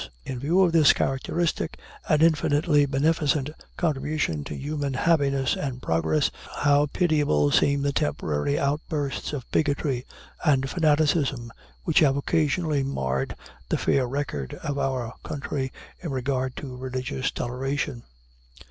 [0.25, 1.77] In view of this characteristic
[2.09, 6.31] and infinitely beneficent contribution to human happiness and progress,
[6.61, 10.03] how pitiable seem the temporary outbursts of bigotry
[10.43, 11.51] and fanaticism
[11.83, 13.35] which have occasionally marred
[13.69, 15.71] the fair record of our country
[16.01, 18.01] in regard to religious toleration!